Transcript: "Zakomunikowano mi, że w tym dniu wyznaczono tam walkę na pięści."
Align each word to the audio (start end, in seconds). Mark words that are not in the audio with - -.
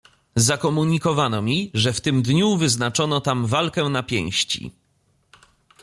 "Zakomunikowano 0.35 1.41
mi, 1.41 1.71
że 1.73 1.93
w 1.93 2.01
tym 2.01 2.21
dniu 2.21 2.57
wyznaczono 2.57 3.21
tam 3.21 3.45
walkę 3.45 3.83
na 3.89 4.03
pięści." 4.03 4.71